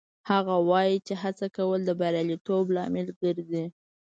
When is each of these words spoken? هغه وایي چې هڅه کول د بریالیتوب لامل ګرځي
هغه 0.31 0.55
وایي 0.69 0.97
چې 1.07 1.13
هڅه 1.23 1.45
کول 1.57 1.79
د 1.85 1.91
بریالیتوب 1.99 2.65
لامل 2.75 3.07
ګرځي 3.21 3.65